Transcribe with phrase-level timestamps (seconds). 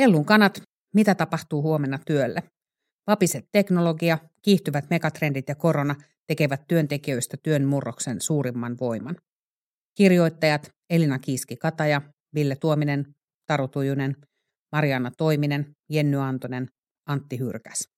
[0.00, 0.62] Hellun kanat,
[0.94, 2.42] mitä tapahtuu huomenna työlle?
[3.06, 5.94] Vapiset teknologia, kiihtyvät megatrendit ja korona
[6.26, 9.16] tekevät työntekijöistä työn murroksen suurimman voiman.
[9.94, 12.02] Kirjoittajat Elina Kiiski-Kataja,
[12.34, 13.14] Ville Tuominen,
[13.46, 14.16] Taru Tujunen,
[14.72, 16.68] Marianna Toiminen, Jenny Antonen,
[17.06, 17.88] Antti Hyrkäs.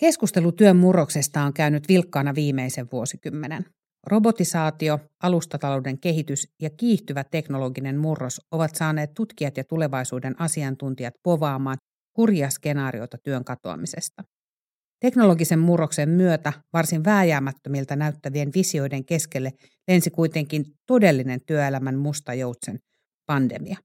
[0.00, 3.64] Keskustelu työn murroksesta on käynyt vilkkaana viimeisen vuosikymmenen.
[4.06, 11.76] Robotisaatio, alustatalouden kehitys ja kiihtyvä teknologinen murros ovat saaneet tutkijat ja tulevaisuuden asiantuntijat povaamaan
[12.16, 14.24] hurjia skenaarioita työn katoamisesta.
[15.00, 19.52] Teknologisen murroksen myötä varsin vääjäämättömiltä näyttävien visioiden keskelle
[19.88, 22.78] lensi kuitenkin todellinen työelämän musta joutsen
[23.26, 23.76] pandemia.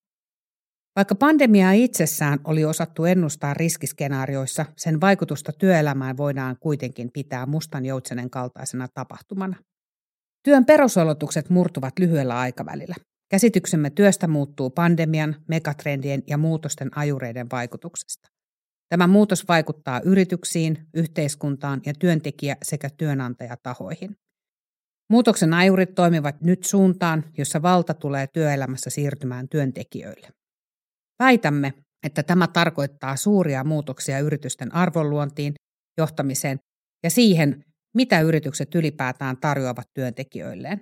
[0.95, 8.30] Vaikka pandemia itsessään oli osattu ennustaa riskiskenaarioissa, sen vaikutusta työelämään voidaan kuitenkin pitää mustan joutsenen
[8.30, 9.56] kaltaisena tapahtumana.
[10.44, 12.96] Työn perusolotukset murtuvat lyhyellä aikavälillä.
[13.32, 18.30] Käsityksemme työstä muuttuu pandemian, megatrendien ja muutosten ajureiden vaikutuksesta.
[18.90, 24.16] Tämä muutos vaikuttaa yrityksiin, yhteiskuntaan ja työntekijä- sekä työnantajatahoihin.
[25.09, 30.28] Muutoksen ajurit toimivat nyt suuntaan, jossa valta tulee työelämässä siirtymään työntekijöille.
[31.24, 35.53] Väitämme, että tämä tarkoittaa suuria muutoksia yritysten arvonluontiin,
[35.98, 36.59] johtamiseen
[37.03, 37.64] ja siihen,
[37.95, 40.82] mitä yritykset ylipäätään tarjoavat työntekijöilleen.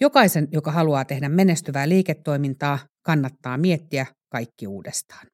[0.00, 5.26] Jokaisen, joka haluaa tehdä menestyvää liiketoimintaa, kannattaa miettiä kaikki uudestaan.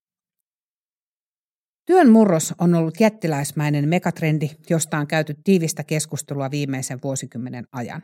[1.87, 8.03] Työn murros on ollut jättiläismäinen megatrendi, josta on käyty tiivistä keskustelua viimeisen vuosikymmenen ajan.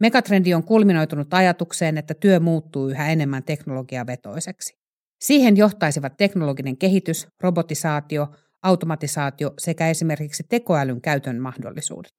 [0.00, 4.74] Megatrendi on kulminoitunut ajatukseen, että työ muuttuu yhä enemmän teknologiavetoiseksi.
[5.20, 12.12] Siihen johtaisivat teknologinen kehitys, robotisaatio, automatisaatio sekä esimerkiksi tekoälyn käytön mahdollisuudet.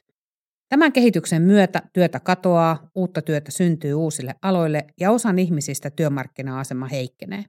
[0.70, 7.44] Tämän kehityksen myötä työtä katoaa, uutta työtä syntyy uusille aloille ja osan ihmisistä työmarkkina-asema heikkenee.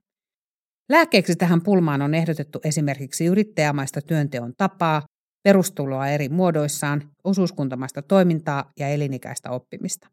[0.89, 5.01] Lääkkeeksi tähän pulmaan on ehdotettu esimerkiksi yrittäjämaista työnteon tapaa,
[5.43, 10.07] perustuloa eri muodoissaan, osuuskuntamaista toimintaa ja elinikäistä oppimista.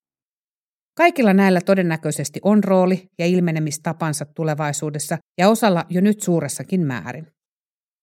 [0.96, 7.26] Kaikilla näillä todennäköisesti on rooli ja ilmenemistapansa tulevaisuudessa ja osalla jo nyt suuressakin määrin.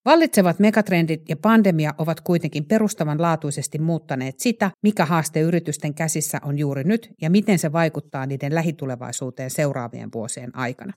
[0.07, 6.83] Vallitsevat megatrendit ja pandemia ovat kuitenkin perustavanlaatuisesti muuttaneet sitä, mikä haaste yritysten käsissä on juuri
[6.83, 10.93] nyt ja miten se vaikuttaa niiden lähitulevaisuuteen seuraavien vuosien aikana.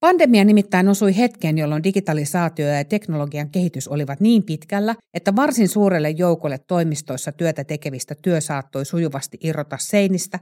[0.00, 6.10] Pandemia nimittäin osui hetkeen, jolloin digitalisaatio ja teknologian kehitys olivat niin pitkällä, että varsin suurelle
[6.10, 10.38] joukolle toimistoissa työtä tekevistä työ saattoi sujuvasti irrota seinistä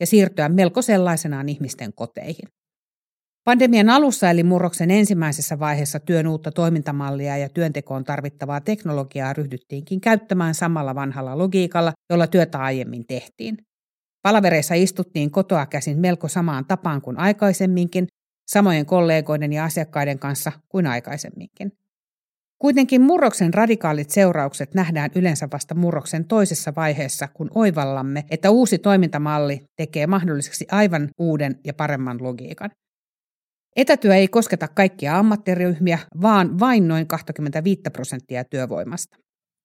[0.00, 2.48] ja siirtyä melko sellaisenaan ihmisten koteihin.
[3.48, 10.54] Pandemian alussa eli murroksen ensimmäisessä vaiheessa työn uutta toimintamallia ja työntekoon tarvittavaa teknologiaa ryhdyttiinkin käyttämään
[10.54, 13.58] samalla vanhalla logiikalla, jolla työtä aiemmin tehtiin.
[14.22, 18.06] Palavereissa istuttiin kotoa käsin melko samaan tapaan kuin aikaisemminkin,
[18.46, 21.72] samojen kollegoiden ja asiakkaiden kanssa kuin aikaisemminkin.
[22.58, 29.64] Kuitenkin murroksen radikaalit seuraukset nähdään yleensä vasta murroksen toisessa vaiheessa, kun oivallamme, että uusi toimintamalli
[29.76, 32.70] tekee mahdolliseksi aivan uuden ja paremman logiikan.
[33.76, 39.16] Etätyö ei kosketa kaikkia ammattiryhmiä, vaan vain noin 25 prosenttia työvoimasta.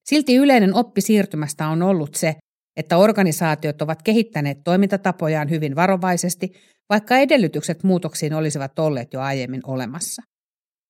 [0.04, 2.34] Silti yleinen oppi siirtymästä on ollut se,
[2.76, 6.52] että organisaatiot ovat kehittäneet toimintatapojaan hyvin varovaisesti,
[6.90, 10.22] vaikka edellytykset muutoksiin olisivat olleet jo aiemmin olemassa.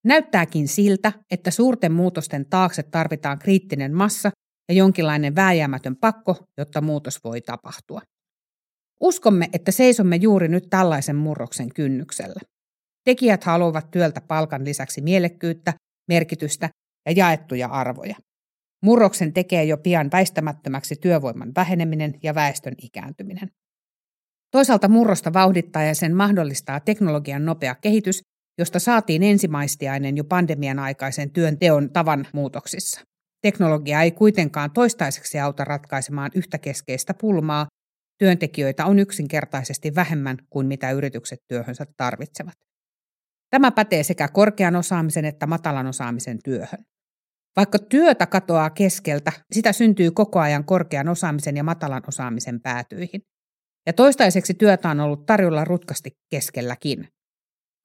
[0.04, 4.30] Näyttääkin siltä, että suurten muutosten taakse tarvitaan kriittinen massa
[4.68, 8.00] ja jonkinlainen vääjäämätön pakko, jotta muutos voi tapahtua.
[9.00, 12.40] Uskomme, että seisomme juuri nyt tällaisen murroksen kynnyksellä.
[13.04, 15.72] Tekijät haluavat työltä palkan lisäksi mielekkyyttä,
[16.08, 16.70] merkitystä
[17.06, 18.16] ja jaettuja arvoja.
[18.82, 23.50] Murroksen tekee jo pian väistämättömäksi työvoiman väheneminen ja väestön ikääntyminen.
[24.50, 28.22] Toisaalta murrosta vauhdittaa ja sen mahdollistaa teknologian nopea kehitys,
[28.58, 33.00] josta saatiin ensimaistiainen jo pandemian aikaisen työnteon tavan muutoksissa.
[33.42, 37.66] Teknologia ei kuitenkaan toistaiseksi auta ratkaisemaan yhtä keskeistä pulmaa.
[38.18, 42.54] Työntekijöitä on yksinkertaisesti vähemmän kuin mitä yritykset työhönsä tarvitsevat.
[43.54, 46.84] Tämä pätee sekä korkean osaamisen että matalan osaamisen työhön.
[47.56, 53.22] Vaikka työtä katoaa keskeltä, sitä syntyy koko ajan korkean osaamisen ja matalan osaamisen päätyihin.
[53.86, 57.08] Ja toistaiseksi työtä on ollut tarjolla rutkasti keskelläkin.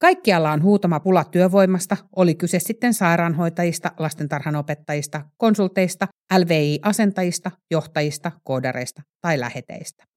[0.02, 6.08] Kaikkialla on huutama pula työvoimasta, oli kyse sitten sairaanhoitajista, lastentarhanopettajista, konsulteista,
[6.38, 10.09] LVI-asentajista, johtajista, koodareista tai läheteistä.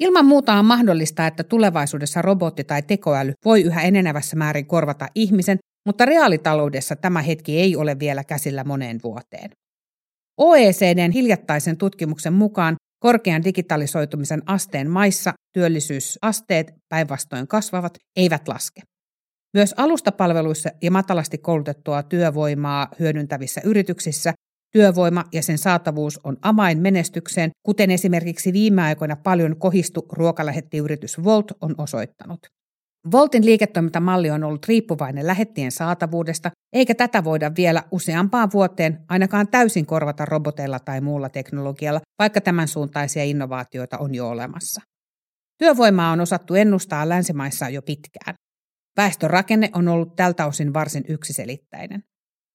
[0.00, 5.58] Ilman muuta on mahdollista, että tulevaisuudessa robotti tai tekoäly voi yhä enenevässä määrin korvata ihmisen,
[5.86, 9.50] mutta reaalitaloudessa tämä hetki ei ole vielä käsillä moneen vuoteen.
[10.40, 18.80] OECDn hiljattaisen tutkimuksen mukaan korkean digitalisoitumisen asteen maissa työllisyysasteet päinvastoin kasvavat, eivät laske.
[19.54, 24.34] Myös alustapalveluissa ja matalasti koulutettua työvoimaa hyödyntävissä yrityksissä
[24.72, 31.52] työvoima ja sen saatavuus on amain menestykseen, kuten esimerkiksi viime aikoina paljon kohistu ruokalähettiyritys Volt
[31.60, 32.40] on osoittanut.
[33.12, 39.86] Voltin liiketoimintamalli on ollut riippuvainen lähettien saatavuudesta, eikä tätä voida vielä useampaan vuoteen ainakaan täysin
[39.86, 44.80] korvata roboteilla tai muulla teknologialla, vaikka tämän suuntaisia innovaatioita on jo olemassa.
[45.58, 48.34] Työvoimaa on osattu ennustaa länsimaissa jo pitkään.
[48.96, 52.04] Väestörakenne on ollut tältä osin varsin yksiselitteinen.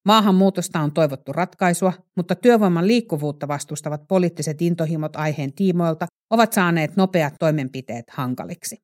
[0.04, 7.34] Maahanmuutosta on toivottu ratkaisua, mutta työvoiman liikkuvuutta vastustavat poliittiset intohimot aiheen tiimoilta ovat saaneet nopeat
[7.38, 8.76] toimenpiteet hankaliksi.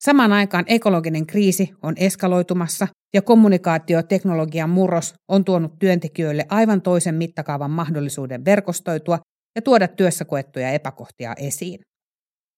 [0.00, 7.70] Samaan aikaan ekologinen kriisi on eskaloitumassa ja kommunikaatioteknologian murros on tuonut työntekijöille aivan toisen mittakaavan
[7.70, 9.18] mahdollisuuden verkostoitua
[9.56, 11.80] ja tuoda työssä koettuja epäkohtia esiin.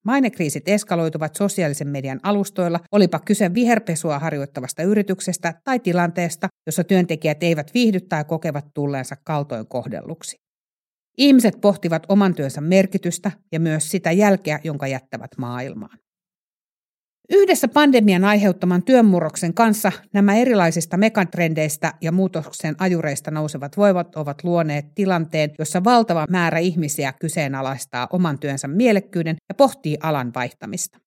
[0.05, 7.71] Mainekriisit eskaloituvat sosiaalisen median alustoilla, olipa kyse viherpesua harjoittavasta yrityksestä tai tilanteesta, jossa työntekijät eivät
[7.73, 10.35] viihdy tai kokevat tulleensa kaltoin kohdelluksi.
[11.17, 15.97] Ihmiset pohtivat oman työnsä merkitystä ja myös sitä jälkeä, jonka jättävät maailmaan.
[17.29, 24.85] Yhdessä pandemian aiheuttaman työnmurroksen kanssa nämä erilaisista megatrendeistä ja muutoksen ajureista nousevat voivat ovat luoneet
[24.95, 30.99] tilanteen, jossa valtava määrä ihmisiä kyseenalaistaa oman työnsä mielekkyyden ja pohtii alan vaihtamista.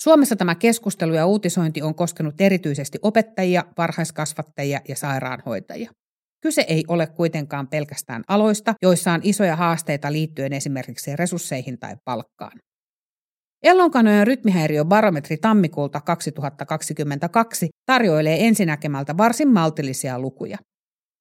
[0.00, 5.90] Suomessa tämä keskustelu ja uutisointi on koskenut erityisesti opettajia, varhaiskasvattajia ja sairaanhoitajia.
[6.42, 12.58] Kyse ei ole kuitenkaan pelkästään aloista, joissa on isoja haasteita liittyen esimerkiksi resursseihin tai palkkaan.
[13.66, 20.58] Ellonkanojen rytmihäiriöbarometri tammikuulta 2022 tarjoilee ensinäkemältä varsin maltillisia lukuja.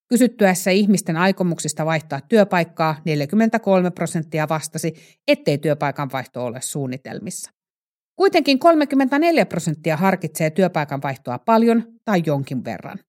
[0.10, 4.94] Kysyttyessä ihmisten aikomuksista vaihtaa työpaikkaa 43 prosenttia vastasi,
[5.28, 7.52] ettei työpaikan vaihto ole suunnitelmissa.
[8.16, 13.00] Kuitenkin 34 prosenttia harkitsee työpaikan vaihtoa paljon tai jonkin verran.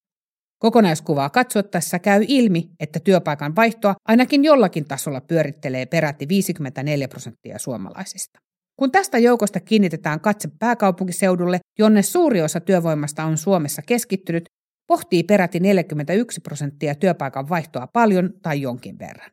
[0.59, 8.46] Kokonaiskuvaa katsottaessa käy ilmi, että työpaikan vaihtoa ainakin jollakin tasolla pyörittelee peräti 54 prosenttia suomalaisista.
[8.77, 14.49] Kun tästä joukosta kiinnitetään katse pääkaupunkiseudulle, jonne suuri osa työvoimasta on Suomessa keskittynyt,
[14.87, 19.31] pohtii peräti 41 prosenttia työpaikan vaihtoa paljon tai jonkin verran.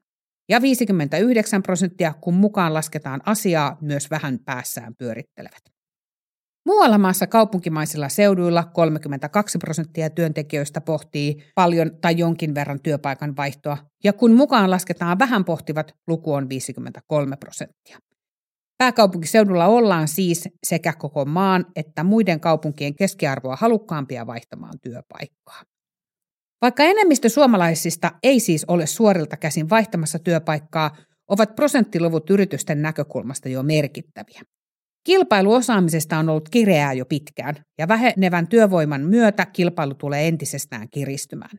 [0.49, 5.63] Ja 59 prosenttia, kun mukaan lasketaan asiaa, myös vähän päässään pyörittelevät.
[6.67, 14.13] Muualla maassa kaupunkimaisilla seuduilla 32 prosenttia työntekijöistä pohtii paljon tai jonkin verran työpaikan vaihtoa, ja
[14.13, 17.99] kun mukaan lasketaan vähän pohtivat, luku on 53 prosenttia.
[18.79, 25.63] Pääkaupunkiseudulla ollaan siis sekä koko maan että muiden kaupunkien keskiarvoa halukkaampia vaihtamaan työpaikkaa.
[26.63, 30.97] Vaikka enemmistö suomalaisista ei siis ole suorilta käsin vaihtamassa työpaikkaa,
[31.29, 34.43] ovat prosenttiluvut yritysten näkökulmasta jo merkittäviä.
[35.07, 41.59] Kilpailuosaamisesta on ollut kireää jo pitkään, ja vähenevän työvoiman myötä kilpailu tulee entisestään kiristymään.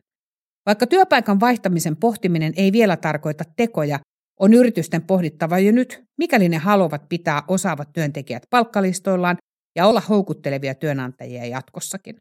[0.66, 3.98] Vaikka työpaikan vaihtamisen pohtiminen ei vielä tarkoita tekoja,
[4.40, 9.36] on yritysten pohdittava jo nyt, mikäli ne haluavat pitää osaavat työntekijät palkkalistoillaan
[9.76, 12.16] ja olla houkuttelevia työnantajia jatkossakin.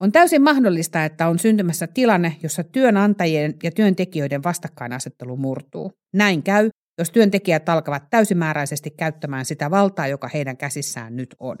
[0.00, 5.92] On täysin mahdollista, että on syntymässä tilanne, jossa työnantajien ja työntekijöiden vastakkainasettelu murtuu.
[6.14, 11.56] Näin käy, jos työntekijät alkavat täysimääräisesti käyttämään sitä valtaa, joka heidän käsissään nyt on.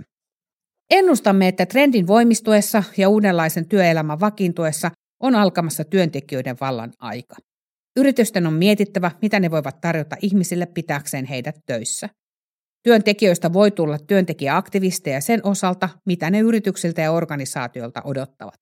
[0.90, 4.90] Ennustamme, että trendin voimistuessa ja uudenlaisen työelämän vakiintuessa
[5.22, 7.36] on alkamassa työntekijöiden vallan aika.
[7.96, 12.08] Yritysten on mietittävä, mitä ne voivat tarjota ihmisille pitääkseen heidät töissä.
[12.82, 18.58] Työntekijöistä voi tulla työntekijäaktivisteja sen osalta, mitä ne yrityksiltä ja organisaatiolta odottavat.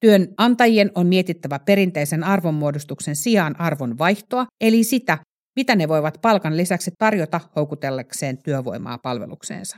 [0.00, 5.18] Työnantajien on mietittävä perinteisen arvonmuodostuksen sijaan arvon vaihtoa, eli sitä,
[5.56, 9.76] mitä ne voivat palkan lisäksi tarjota houkutellekseen työvoimaa palvelukseensa.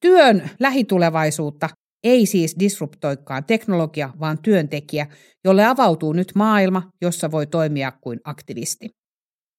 [0.00, 1.68] Työn lähitulevaisuutta
[2.04, 5.06] ei siis disruptoikaan teknologia, vaan työntekijä,
[5.44, 8.90] jolle avautuu nyt maailma, jossa voi toimia kuin aktivisti.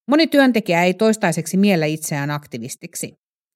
[0.08, 3.14] Moni työntekijä ei toistaiseksi miellä itseään aktivistiksi.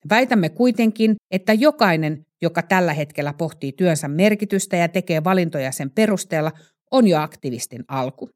[0.09, 6.51] Väitämme kuitenkin, että jokainen, joka tällä hetkellä pohtii työnsä merkitystä ja tekee valintoja sen perusteella,
[6.91, 8.29] on jo aktivistin alku.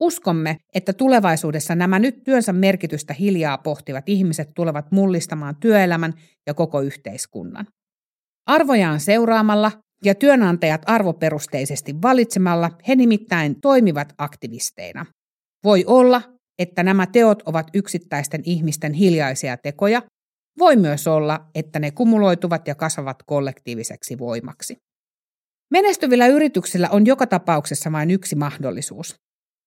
[0.00, 6.12] Uskomme, että tulevaisuudessa nämä nyt työnsä merkitystä hiljaa pohtivat ihmiset tulevat mullistamaan työelämän
[6.46, 7.66] ja koko yhteiskunnan.
[8.46, 9.72] Arvojaan seuraamalla
[10.04, 15.06] ja työnantajat arvoperusteisesti valitsemalla he nimittäin toimivat aktivisteina.
[15.64, 16.22] Voi olla,
[16.58, 20.02] että nämä teot ovat yksittäisten ihmisten hiljaisia tekoja.
[20.58, 24.76] Voi myös olla, että ne kumuloituvat ja kasvavat kollektiiviseksi voimaksi.
[25.70, 29.14] Menestyvillä yrityksillä on joka tapauksessa vain yksi mahdollisuus.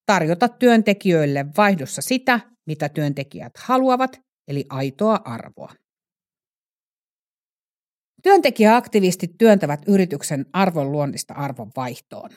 [0.05, 5.73] Tarjota työntekijöille vaihdossa sitä, mitä työntekijät haluavat, eli aitoa arvoa.
[8.23, 12.29] Työntekijäaktivistit työntävät yrityksen arvon luonnista arvon vaihtoon.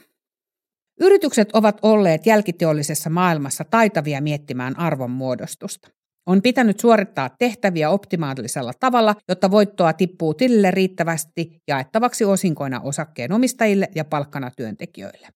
[1.00, 5.88] Yritykset ovat olleet jälkiteollisessa maailmassa taitavia miettimään arvon muodostusta.
[6.26, 14.04] On pitänyt suorittaa tehtäviä optimaalisella tavalla, jotta voittoa tippuu tilille riittävästi jaettavaksi osinkoina osakkeenomistajille ja
[14.04, 15.28] palkkana työntekijöille.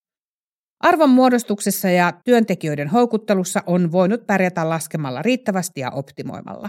[0.80, 6.68] Arvonmuodostuksessa ja työntekijöiden houkuttelussa on voinut pärjätä laskemalla riittävästi ja optimoimalla.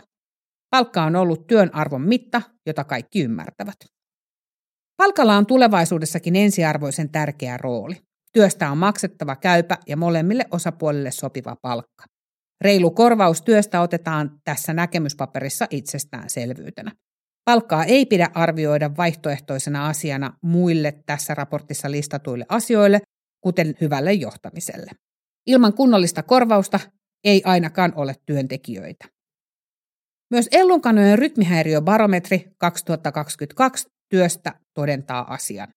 [0.69, 3.77] Palkka on ollut työn arvon mitta, jota kaikki ymmärtävät.
[4.97, 7.95] Palkalla on tulevaisuudessakin ensiarvoisen tärkeä rooli.
[8.33, 12.05] Työstä on maksettava käypä ja molemmille osapuolille sopiva palkka.
[12.61, 16.91] Reilu korvaus työstä otetaan tässä näkemyspaperissa itsestäänselvyytenä.
[17.45, 22.99] Palkkaa ei pidä arvioida vaihtoehtoisena asiana muille tässä raportissa listatuille asioille,
[23.41, 24.91] kuten hyvälle johtamiselle.
[25.47, 26.79] Ilman kunnollista korvausta
[27.23, 29.05] ei ainakaan ole työntekijöitä.
[30.31, 35.67] Myös Ellunkanojen rytmihäiriöbarometri 2022 työstä todentaa asian.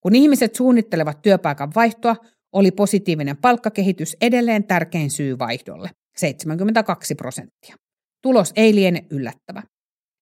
[0.00, 2.16] Kun ihmiset suunnittelevat työpaikan vaihtoa,
[2.52, 7.76] oli positiivinen palkkakehitys edelleen tärkein syy vaihdolle, 72 prosenttia.
[8.22, 9.62] Tulos ei liene yllättävä.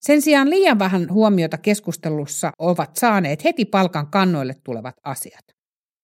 [0.01, 5.45] Sen sijaan liian vähän huomiota keskustelussa ovat saaneet heti palkan kannoille tulevat asiat.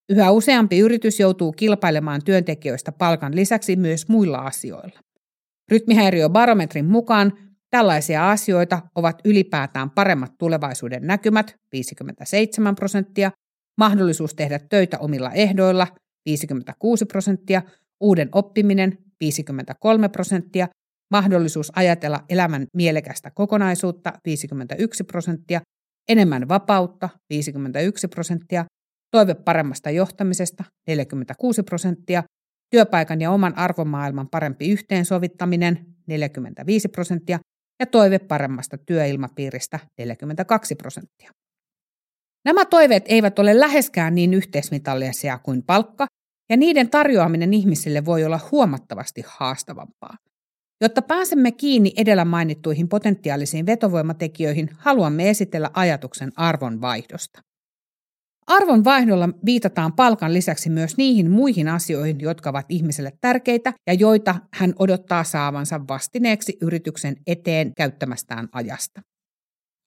[0.09, 5.00] Yhä useampi yritys joutuu kilpailemaan työntekijöistä palkan lisäksi myös muilla asioilla.
[5.71, 7.33] Rytmihäiriöbarometrin mukaan
[7.76, 13.31] tällaisia asioita ovat ylipäätään paremmat tulevaisuuden näkymät 57 prosenttia,
[13.79, 15.87] mahdollisuus tehdä töitä omilla ehdoilla
[16.26, 17.62] 56 prosenttia,
[18.00, 20.69] uuden oppiminen 53 prosenttia,
[21.11, 25.61] mahdollisuus ajatella elämän mielekästä kokonaisuutta 51 prosenttia,
[26.09, 28.64] enemmän vapautta 51 prosenttia,
[29.11, 32.23] toive paremmasta johtamisesta 46 prosenttia,
[32.71, 37.38] työpaikan ja oman arvomaailman parempi yhteensovittaminen 45 prosenttia
[37.83, 41.31] ja toive paremmasta työilmapiiristä 42 prosenttia.
[42.45, 46.07] Nämä toiveet eivät ole läheskään niin yhteismitallisia kuin palkka,
[46.51, 50.17] ja niiden tarjoaminen ihmisille voi olla huomattavasti haastavampaa.
[50.81, 57.41] Jotta pääsemme kiinni edellä mainittuihin potentiaalisiin vetovoimatekijöihin, haluamme esitellä ajatuksen arvonvaihdosta.
[58.47, 64.75] Arvonvaihdolla viitataan palkan lisäksi myös niihin muihin asioihin, jotka ovat ihmiselle tärkeitä ja joita hän
[64.79, 69.01] odottaa saavansa vastineeksi yrityksen eteen käyttämästään ajasta.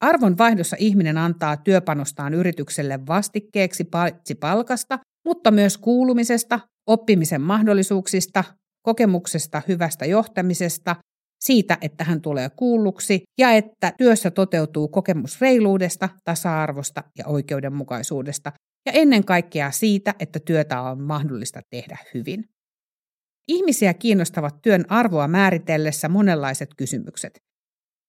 [0.02, 8.44] Arvonvaihdossa ihminen antaa työpanostaan yritykselle vastikkeeksi paitsi palkasta, mutta myös kuulumisesta, oppimisen mahdollisuuksista,
[8.82, 10.96] kokemuksesta hyvästä johtamisesta,
[11.40, 18.52] siitä, että hän tulee kuulluksi ja että työssä toteutuu kokemus reiluudesta, tasa-arvosta ja oikeudenmukaisuudesta
[18.86, 22.46] ja ennen kaikkea siitä, että työtä on mahdollista tehdä hyvin.
[23.48, 27.40] Ihmisiä kiinnostavat työn arvoa määritellessä monenlaiset kysymykset.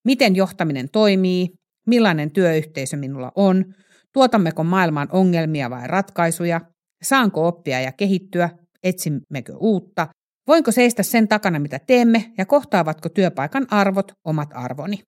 [0.05, 1.49] Miten johtaminen toimii?
[1.87, 3.75] Millainen työyhteisö minulla on?
[4.13, 6.61] Tuotammeko maailman ongelmia vai ratkaisuja?
[7.03, 8.51] Saanko oppia ja kehittyä?
[8.83, 10.09] Etsimmekö uutta?
[10.47, 14.99] Voinko seistä sen takana, mitä teemme, ja kohtaavatko työpaikan arvot omat arvoni?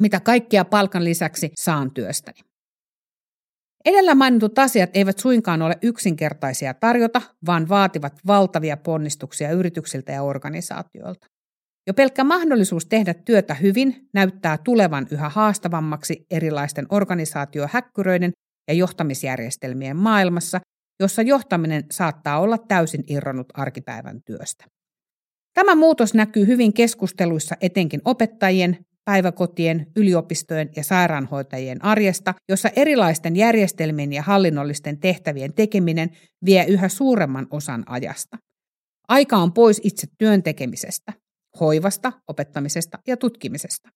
[0.00, 2.40] Mitä kaikkea palkan lisäksi saan työstäni?
[3.84, 11.26] Edellä mainitut asiat eivät suinkaan ole yksinkertaisia tarjota, vaan vaativat valtavia ponnistuksia yrityksiltä ja organisaatioilta.
[11.86, 18.32] Jo pelkkä mahdollisuus tehdä työtä hyvin näyttää tulevan yhä haastavammaksi erilaisten organisaatiohäkkyröiden
[18.68, 20.60] ja johtamisjärjestelmien maailmassa,
[21.00, 24.64] jossa johtaminen saattaa olla täysin irronnut arkipäivän työstä.
[25.54, 34.12] Tämä muutos näkyy hyvin keskusteluissa etenkin opettajien, päiväkotien, yliopistojen ja sairaanhoitajien arjesta, jossa erilaisten järjestelmien
[34.12, 36.10] ja hallinnollisten tehtävien tekeminen
[36.44, 38.38] vie yhä suuremman osan ajasta.
[39.08, 41.12] Aika on pois itse työn tekemisestä,
[41.60, 43.88] hoivasta, opettamisesta ja tutkimisesta.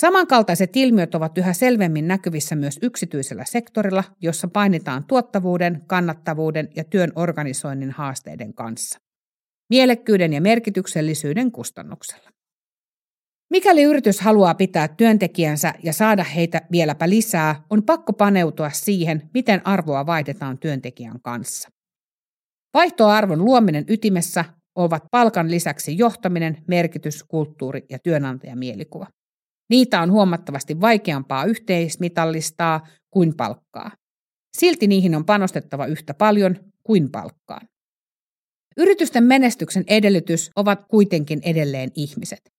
[0.00, 7.12] Samankaltaiset ilmiöt ovat yhä selvemmin näkyvissä myös yksityisellä sektorilla, jossa painitaan tuottavuuden, kannattavuuden ja työn
[7.16, 8.98] organisoinnin haasteiden kanssa.
[9.70, 12.30] Mielekkyyden ja merkityksellisyyden kustannuksella.
[13.50, 19.66] Mikäli yritys haluaa pitää työntekijänsä ja saada heitä vieläpä lisää, on pakko paneutua siihen, miten
[19.66, 21.68] arvoa vaihdetaan työntekijän kanssa.
[22.74, 29.06] Vaihtoarvon luominen ytimessä ovat palkan lisäksi johtaminen, merkitys, kulttuuri ja työnantajamielikuva.
[29.70, 33.90] Niitä on huomattavasti vaikeampaa yhteismitallistaa kuin palkkaa.
[34.56, 37.68] Silti niihin on panostettava yhtä paljon kuin palkkaan.
[38.76, 42.52] Yritysten menestyksen edellytys ovat kuitenkin edelleen ihmiset.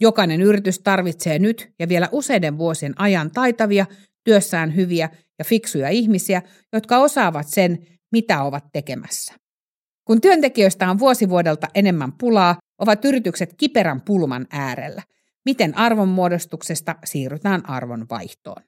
[0.00, 3.86] Jokainen yritys tarvitsee nyt ja vielä useiden vuosien ajan taitavia,
[4.24, 6.42] työssään hyviä ja fiksuja ihmisiä,
[6.72, 9.34] jotka osaavat sen, mitä ovat tekemässä.
[10.04, 15.02] Kun työntekijöistä on vuosivuodelta enemmän pulaa, ovat yritykset kiperän pulman äärellä.
[15.44, 18.62] Miten arvonmuodostuksesta siirrytään arvon vaihtoon?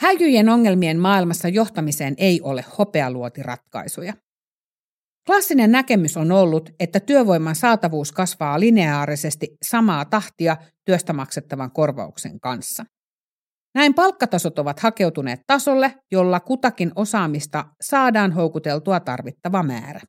[0.00, 4.14] Häijyjen ongelmien maailmassa johtamiseen ei ole hopealuotiratkaisuja.
[5.26, 12.84] Klassinen näkemys on ollut, että työvoiman saatavuus kasvaa lineaarisesti samaa tahtia työstä maksettavan korvauksen kanssa.
[13.74, 20.00] Näin palkkatasot ovat hakeutuneet tasolle, jolla kutakin osaamista saadaan houkuteltua tarvittava määrä.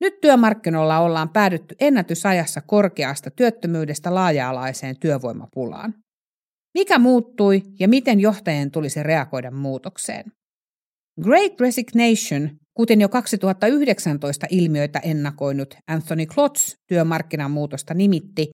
[0.00, 5.94] Nyt työmarkkinoilla ollaan päädytty ennätysajassa korkeasta työttömyydestä laaja-alaiseen työvoimapulaan.
[6.74, 10.24] Mikä muuttui ja miten johtajien tulisi reagoida muutokseen?
[11.22, 18.50] Great Resignation, kuten jo 2019 ilmiöitä ennakoinut Anthony Klotz työmarkkinamuutosta nimitti,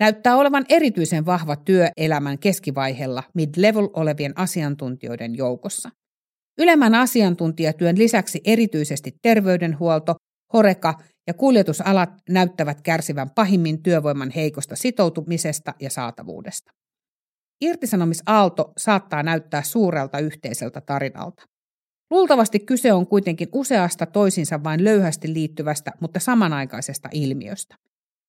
[0.00, 5.90] näyttää olevan erityisen vahva työelämän keskivaiheella mid-level olevien asiantuntijoiden joukossa.
[6.58, 10.14] Ylemmän asiantuntijatyön lisäksi erityisesti terveydenhuolto,
[10.54, 10.94] horeka
[11.26, 16.72] ja kuljetusalat näyttävät kärsivän pahimmin työvoiman heikosta sitoutumisesta ja saatavuudesta.
[17.60, 21.42] Irtisanomisaalto saattaa näyttää suurelta yhteiseltä tarinalta.
[22.10, 27.76] Luultavasti kyse on kuitenkin useasta toisinsa vain löyhästi liittyvästä, mutta samanaikaisesta ilmiöstä.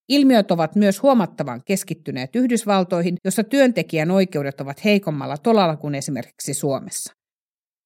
[0.09, 7.13] Ilmiöt ovat myös huomattavan keskittyneet Yhdysvaltoihin, jossa työntekijän oikeudet ovat heikommalla tolalla kuin esimerkiksi Suomessa.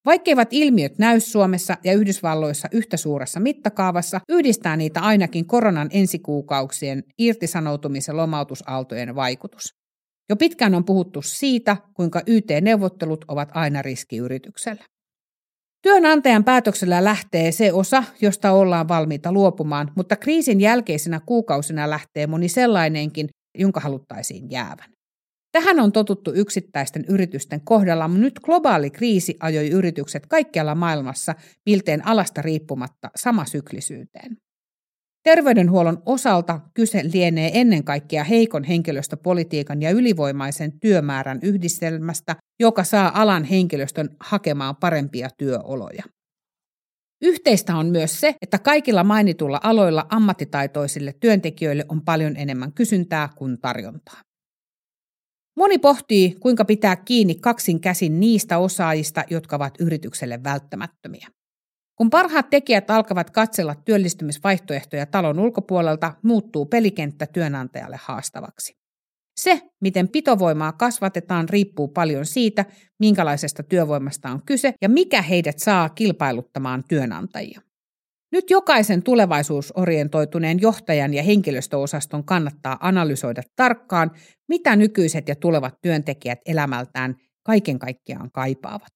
[0.06, 8.08] Vaikkeivat ilmiöt näy Suomessa ja Yhdysvalloissa yhtä suuressa mittakaavassa, yhdistää niitä ainakin koronan ensikuukausien irtisanoutumis-
[8.08, 9.74] ja lomautusaaltojen vaikutus.
[10.30, 14.84] Jo pitkään on puhuttu siitä, kuinka YT-neuvottelut ovat aina riski yrityksellä.
[15.82, 22.50] Työnantajan päätöksellä lähtee se osa, josta ollaan valmiita luopumaan, mutta kriisin jälkeisenä kuukausina lähtee moni
[22.50, 23.28] sellainenkin,
[23.58, 24.99] jonka haluttaisiin jäävän.
[25.52, 32.08] Tähän on totuttu yksittäisten yritysten kohdalla, mutta nyt globaali kriisi ajoi yritykset kaikkialla maailmassa milteen
[32.08, 34.38] alasta riippumatta sama syklisyyteen.
[35.24, 43.44] Terveydenhuollon osalta kyse lienee ennen kaikkea heikon henkilöstöpolitiikan ja ylivoimaisen työmäärän yhdistelmästä, joka saa alan
[43.44, 46.04] henkilöstön hakemaan parempia työoloja.
[47.22, 53.62] Yhteistä on myös se, että kaikilla mainitulla aloilla ammattitaitoisille työntekijöille on paljon enemmän kysyntää kuin
[53.62, 54.22] tarjontaa.
[55.60, 61.28] Moni pohtii, kuinka pitää kiinni kaksin käsin niistä osaajista, jotka ovat yritykselle välttämättömiä.
[61.96, 68.78] Kun parhaat tekijät alkavat katsella työllistymisvaihtoehtoja talon ulkopuolelta, muuttuu pelikenttä työnantajalle haastavaksi.
[69.40, 72.66] Se, miten pitovoimaa kasvatetaan, riippuu paljon siitä,
[73.00, 77.62] minkälaisesta työvoimasta on kyse ja mikä heidät saa kilpailuttamaan työnantajia.
[78.32, 84.12] Nyt jokaisen tulevaisuusorientoituneen johtajan ja henkilöstöosaston kannattaa analysoida tarkkaan,
[84.50, 87.16] mitä nykyiset ja tulevat työntekijät elämältään
[87.46, 88.94] kaiken kaikkiaan kaipaavat.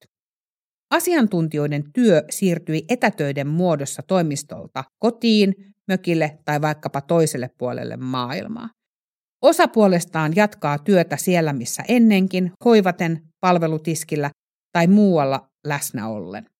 [0.92, 5.54] Asiantuntijoiden työ siirtyi etätöiden muodossa toimistolta kotiin,
[5.88, 8.70] mökille tai vaikkapa toiselle puolelle maailmaa.
[9.42, 14.32] Osa puolestaan jatkaa työtä siellä missä ennenkin, hoivaten, palvelutiskillä
[14.72, 16.53] tai muualla läsnä ollen.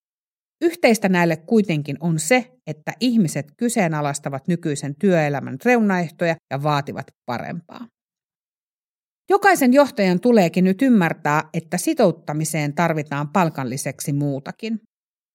[0.64, 7.88] Yhteistä näille kuitenkin on se, että ihmiset kyseenalaistavat nykyisen työelämän reunaehtoja ja vaativat parempaa.
[9.30, 14.82] Jokaisen johtajan tuleekin nyt ymmärtää, että sitouttamiseen tarvitaan palkalliseksi muutakin.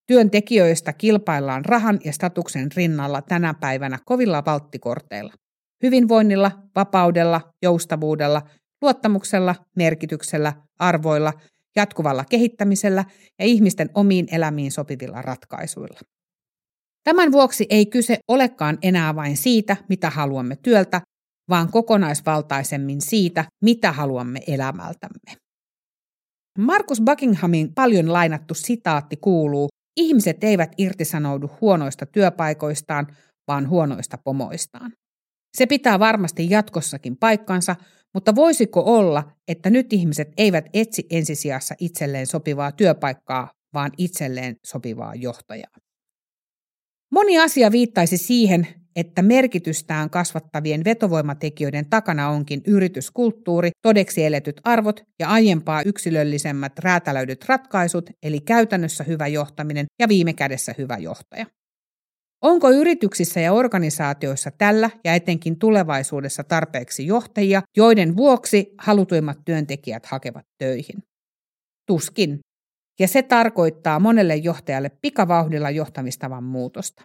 [0.07, 5.33] Työntekijöistä kilpaillaan rahan ja statuksen rinnalla tänä päivänä kovilla valttikorteilla.
[5.83, 8.43] Hyvinvoinnilla, vapaudella, joustavuudella,
[8.83, 11.33] luottamuksella, merkityksellä, arvoilla,
[11.77, 13.05] jatkuvalla kehittämisellä
[13.39, 16.01] ja ihmisten omiin elämiin sopivilla ratkaisuilla.
[17.05, 21.01] Tämän vuoksi ei kyse olekaan enää vain siitä, mitä haluamme työltä,
[21.49, 25.37] vaan kokonaisvaltaisemmin siitä, mitä haluamme elämältämme.
[26.59, 33.07] Markus Buckinghamin paljon lainattu sitaatti kuuluu, ihmiset eivät irtisanoudu huonoista työpaikoistaan,
[33.49, 34.93] vaan huonoista pomoistaan.
[35.57, 37.77] Se pitää varmasti jatkossakin paikkansa,
[38.14, 45.14] mutta voisiko olla, että nyt ihmiset eivät etsi ensisijassa itselleen sopivaa työpaikkaa, vaan itselleen sopivaa
[45.14, 45.77] johtajaa?
[47.12, 48.66] Moni asia viittaisi siihen,
[48.97, 58.11] että merkitystään kasvattavien vetovoimatekijöiden takana onkin yrityskulttuuri, todeksi eletyt arvot ja aiempaa yksilöllisemmät räätälöidyt ratkaisut,
[58.23, 61.47] eli käytännössä hyvä johtaminen ja viime kädessä hyvä johtaja.
[62.42, 70.44] Onko yrityksissä ja organisaatioissa tällä ja etenkin tulevaisuudessa tarpeeksi johtajia, joiden vuoksi halutuimmat työntekijät hakevat
[70.59, 71.03] töihin?
[71.87, 72.38] Tuskin.
[73.01, 77.03] Ja se tarkoittaa monelle johtajalle pikavauhdilla johtamistavan muutosta.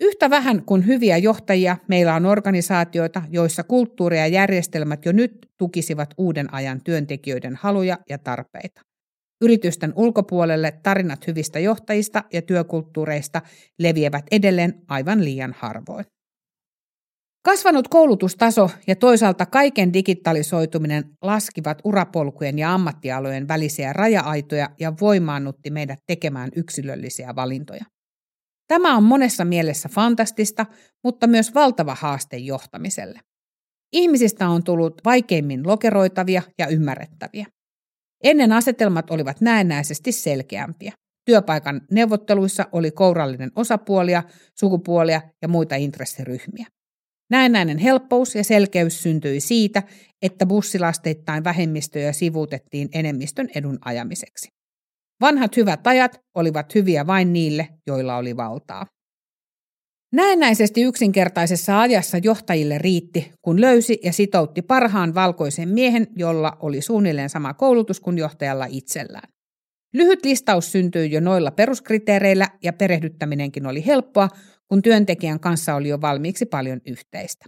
[0.00, 6.14] Yhtä vähän kuin hyviä johtajia, meillä on organisaatioita, joissa kulttuuri ja järjestelmät jo nyt tukisivat
[6.18, 8.80] uuden ajan työntekijöiden haluja ja tarpeita.
[9.44, 13.42] Yritysten ulkopuolelle tarinat hyvistä johtajista ja työkulttuureista
[13.78, 16.04] leviävät edelleen aivan liian harvoin.
[17.44, 25.98] Kasvanut koulutustaso ja toisaalta kaiken digitalisoituminen laskivat urapolkujen ja ammattialojen välisiä raja-aitoja ja voimaannutti meidät
[26.06, 27.84] tekemään yksilöllisiä valintoja.
[28.68, 30.66] Tämä on monessa mielessä fantastista,
[31.04, 33.20] mutta myös valtava haaste johtamiselle.
[33.92, 37.46] Ihmisistä on tullut vaikeimmin lokeroitavia ja ymmärrettäviä.
[38.24, 40.92] Ennen asetelmat olivat näennäisesti selkeämpiä.
[41.24, 44.22] Työpaikan neuvotteluissa oli kourallinen osapuolia,
[44.58, 46.66] sukupuolia ja muita intressiryhmiä.
[47.30, 49.82] Näennäinen helppous ja selkeys syntyi siitä,
[50.22, 54.48] että bussilasteittain vähemmistöjä sivuutettiin enemmistön edun ajamiseksi.
[55.20, 58.86] Vanhat hyvät ajat olivat hyviä vain niille, joilla oli valtaa.
[60.14, 67.30] Näennäisesti yksinkertaisessa ajassa johtajille riitti, kun löysi ja sitoutti parhaan valkoisen miehen, jolla oli suunnilleen
[67.30, 69.28] sama koulutus kuin johtajalla itsellään.
[69.94, 74.28] Lyhyt listaus syntyi jo noilla peruskriteereillä ja perehdyttäminenkin oli helppoa,
[74.68, 77.46] kun työntekijän kanssa oli jo valmiiksi paljon yhteistä.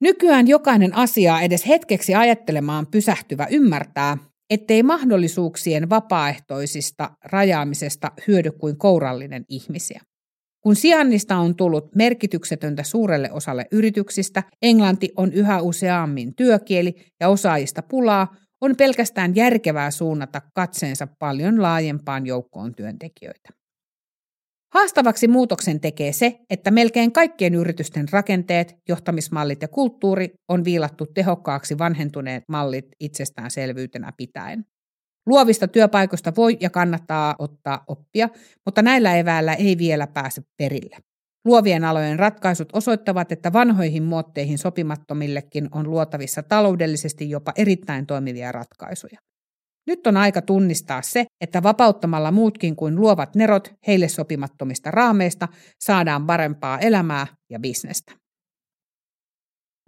[0.00, 4.16] Nykyään jokainen asiaa edes hetkeksi ajattelemaan pysähtyvä ymmärtää,
[4.50, 10.00] ettei mahdollisuuksien vapaaehtoisista rajaamisesta hyödy kuin kourallinen ihmisiä.
[10.66, 17.82] Kun sijainnista on tullut merkityksetöntä suurelle osalle yrityksistä, englanti on yhä useammin työkieli ja osaajista
[17.82, 23.48] pulaa, on pelkästään järkevää suunnata katseensa paljon laajempaan joukkoon työntekijöitä.
[24.74, 31.78] Haastavaksi muutoksen tekee se, että melkein kaikkien yritysten rakenteet, johtamismallit ja kulttuuri on viilattu tehokkaaksi
[31.78, 34.64] vanhentuneet mallit itsestäänselvyytenä pitäen.
[35.26, 38.28] Luovista työpaikoista voi ja kannattaa ottaa oppia,
[38.64, 40.96] mutta näillä eväillä ei vielä pääse perille.
[41.44, 49.18] Luovien alojen ratkaisut osoittavat, että vanhoihin muotteihin sopimattomillekin on luotavissa taloudellisesti jopa erittäin toimivia ratkaisuja.
[49.86, 55.48] Nyt on aika tunnistaa se, että vapauttamalla muutkin kuin luovat nerot heille sopimattomista raameista
[55.80, 58.25] saadaan parempaa elämää ja bisnestä.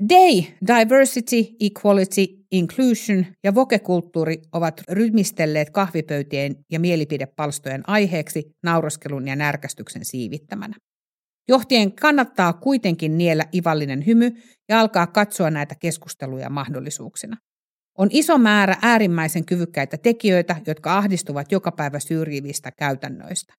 [0.09, 10.05] Day, diversity, equality, inclusion ja vokekulttuuri ovat rytmistelleet kahvipöytien ja mielipidepalstojen aiheeksi nauroskelun ja närkästyksen
[10.05, 10.77] siivittämänä.
[11.49, 14.33] Johtien kannattaa kuitenkin niellä ivallinen hymy
[14.69, 17.37] ja alkaa katsoa näitä keskusteluja mahdollisuuksina.
[17.99, 23.55] On iso määrä äärimmäisen kyvykkäitä tekijöitä, jotka ahdistuvat joka päivä syrjivistä käytännöistä.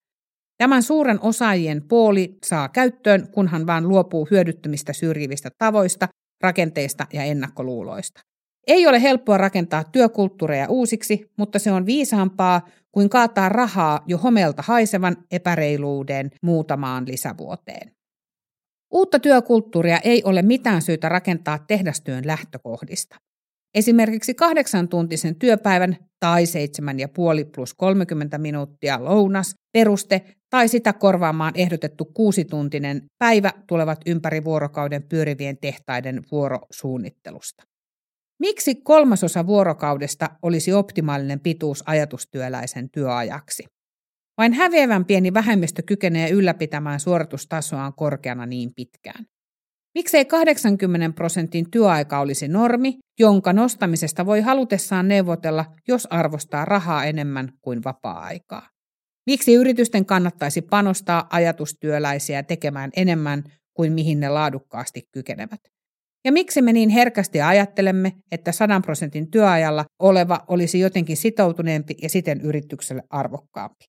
[0.57, 6.07] Tämän suuren osaajien puoli saa käyttöön, kunhan vaan luopuu hyödyttömistä syrjivistä tavoista,
[6.41, 8.21] rakenteista ja ennakkoluuloista.
[8.67, 14.63] Ei ole helppoa rakentaa työkulttuureja uusiksi, mutta se on viisaampaa kuin kaataa rahaa jo homelta
[14.65, 17.91] haisevan epäreiluuden muutamaan lisävuoteen.
[18.93, 23.15] Uutta työkulttuuria ei ole mitään syytä rakentaa tehdastyön lähtökohdista.
[23.75, 30.93] Esimerkiksi kahdeksan tuntisen työpäivän tai seitsemän ja puoli plus 30 minuuttia lounas, peruste tai sitä
[30.93, 37.63] korvaamaan ehdotettu kuusituntinen päivä tulevat ympäri vuorokauden pyörivien tehtaiden vuorosuunnittelusta.
[38.39, 43.63] Miksi kolmasosa vuorokaudesta olisi optimaalinen pituus ajatustyöläisen työajaksi?
[44.37, 49.25] Vain häviävän pieni vähemmistö kykenee ylläpitämään suoritustasoaan korkeana niin pitkään.
[49.95, 57.49] Miksei 80 prosentin työaika olisi normi, jonka nostamisesta voi halutessaan neuvotella, jos arvostaa rahaa enemmän
[57.61, 58.69] kuin vapaa-aikaa?
[59.25, 65.59] Miksi yritysten kannattaisi panostaa ajatustyöläisiä tekemään enemmän kuin mihin ne laadukkaasti kykenevät?
[66.25, 72.09] Ja miksi me niin herkästi ajattelemme, että 100 prosentin työajalla oleva olisi jotenkin sitoutuneempi ja
[72.09, 73.85] siten yritykselle arvokkaampi?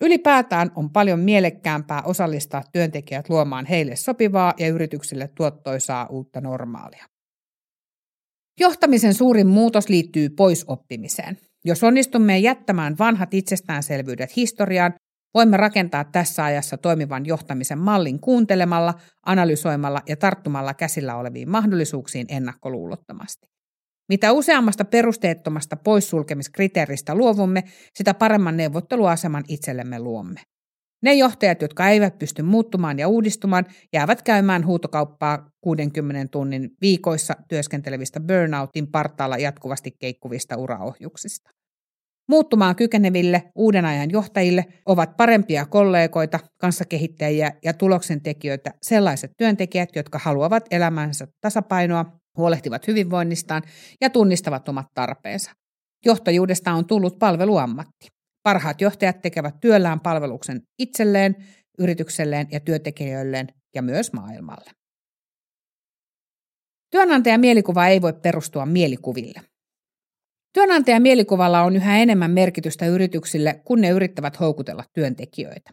[0.00, 7.06] Ylipäätään on paljon mielekkäämpää osallistaa työntekijät luomaan heille sopivaa ja yrityksille tuottoisaa uutta normaalia.
[8.60, 11.38] Johtamisen suurin muutos liittyy poisoppimiseen.
[11.64, 14.94] Jos onnistumme jättämään vanhat itsestäänselvyydet historiaan,
[15.34, 18.94] voimme rakentaa tässä ajassa toimivan johtamisen mallin kuuntelemalla,
[19.26, 23.53] analysoimalla ja tarttumalla käsillä oleviin mahdollisuuksiin ennakkoluulottomasti.
[24.08, 27.64] Mitä useammasta perusteettomasta poissulkemiskriteeristä luovumme,
[27.94, 30.40] sitä paremman neuvotteluaseman itsellemme luomme.
[31.02, 38.20] Ne johtajat, jotka eivät pysty muuttumaan ja uudistumaan, jäävät käymään huutokauppaa 60 tunnin viikoissa työskentelevistä
[38.20, 41.50] burnoutin partaalla jatkuvasti keikkuvista uraohjuksista.
[42.28, 50.64] Muuttumaan kykeneville uuden ajan johtajille ovat parempia kollegoita, kanssakehittäjiä ja tuloksentekijöitä sellaiset työntekijät, jotka haluavat
[50.70, 52.04] elämänsä tasapainoa,
[52.36, 53.62] huolehtivat hyvinvoinnistaan
[54.00, 55.52] ja tunnistavat omat tarpeensa.
[56.04, 58.08] Johtajuudesta on tullut palveluammatti.
[58.42, 61.36] Parhaat johtajat tekevät työllään palveluksen itselleen,
[61.78, 64.70] yritykselleen ja työntekijöilleen ja myös maailmalle.
[66.90, 69.40] Työnantajan mielikuva ei voi perustua mielikuville.
[70.52, 75.70] Työnantajan mielikuvalla on yhä enemmän merkitystä yrityksille, kun ne yrittävät houkutella työntekijöitä.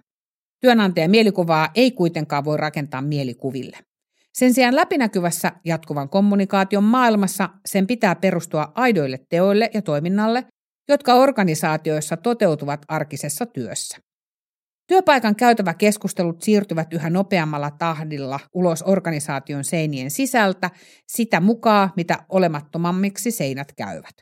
[0.61, 3.77] Työnantajan mielikuvaa ei kuitenkaan voi rakentaa mielikuville.
[4.33, 10.45] Sen sijaan läpinäkyvässä jatkuvan kommunikaation maailmassa sen pitää perustua aidoille teoille ja toiminnalle,
[10.89, 13.97] jotka organisaatioissa toteutuvat arkisessa työssä.
[14.87, 20.69] Työpaikan käytävä keskustelut siirtyvät yhä nopeammalla tahdilla ulos organisaation seinien sisältä
[21.07, 24.15] sitä mukaan, mitä olemattomammiksi seinät käyvät.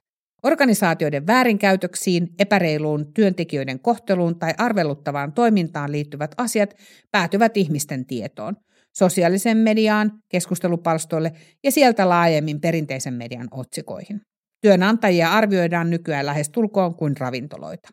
[0.43, 6.75] Organisaatioiden väärinkäytöksiin, epäreiluun työntekijöiden kohteluun tai arveluttavaan toimintaan liittyvät asiat
[7.11, 8.55] päätyvät ihmisten tietoon,
[8.97, 11.31] sosiaalisen mediaan, keskustelupalstoille
[11.63, 14.21] ja sieltä laajemmin perinteisen median otsikoihin.
[14.61, 17.89] Työnantajia arvioidaan nykyään lähes tulkoon kuin ravintoloita.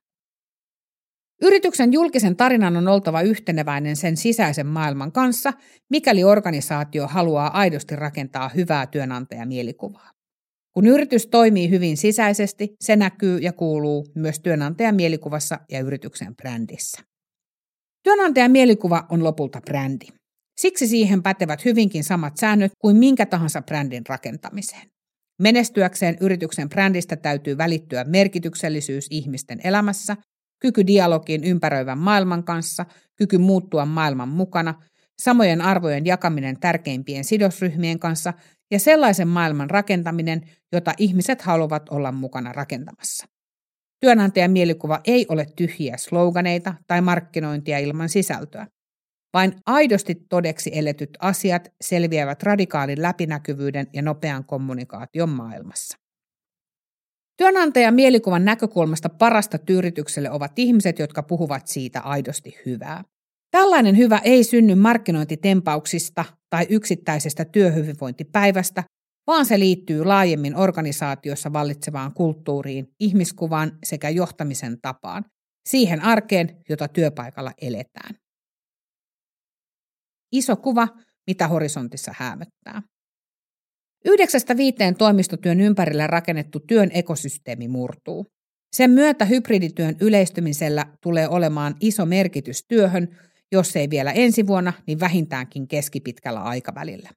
[1.42, 5.52] Yrityksen julkisen tarinan on oltava yhteneväinen sen sisäisen maailman kanssa,
[5.90, 10.11] mikäli organisaatio haluaa aidosti rakentaa hyvää työnantajamielikuvaa.
[10.72, 17.02] Kun yritys toimii hyvin sisäisesti, se näkyy ja kuuluu myös työnantajan mielikuvassa ja yrityksen brändissä.
[18.02, 20.06] Työnantajan mielikuva on lopulta brändi.
[20.57, 24.90] Siksi siihen pätevät hyvinkin samat säännöt kuin minkä tahansa brändin rakentamiseen.
[25.42, 30.16] Menestyäkseen yrityksen brändistä täytyy välittyä merkityksellisyys ihmisten elämässä,
[30.59, 34.75] kyky dialogiin ympäröivän maailman kanssa, kyky muuttua maailman mukana,
[35.19, 38.33] samojen arvojen jakaminen tärkeimpien sidosryhmien kanssa
[38.71, 40.42] ja sellaisen maailman rakentaminen,
[40.73, 43.27] jota ihmiset haluavat olla mukana rakentamassa.
[44.01, 48.66] Työnantajan mielikuva ei ole tyhjiä sloganeita tai markkinointia ilman sisältöä.
[49.37, 55.99] Vain aidosti todeksi eletyt asiat selviävät radikaalin läpinäkyvyyden ja nopean kommunikaation maailmassa.
[57.37, 63.05] Työnantajan mielikuvan näkökulmasta parasta tyyritykselle ovat ihmiset, jotka puhuvat siitä aidosti hyvää.
[63.51, 68.85] Tällainen hyvä ei synny markkinointitempauksista tai yksittäisestä työhyvinvointipäivästä,
[69.27, 75.25] vaan se liittyy laajemmin organisaatiossa vallitsevaan kulttuuriin, ihmiskuvaan sekä johtamisen tapaan,
[75.68, 78.25] siihen arkeen, jota työpaikalla eletään.
[80.32, 80.88] Iso kuva,
[81.26, 82.82] mitä horisontissa häämöttää.
[84.04, 88.26] Yhdeksästä viiteen toimistotyön ympärillä rakennettu työn ekosysteemi murtuu.
[88.76, 93.08] Sen myötä hybridityön yleistymisellä tulee olemaan iso merkitys työhön,
[93.52, 97.10] jos ei vielä ensi vuonna, niin vähintäänkin keskipitkällä aikavälillä.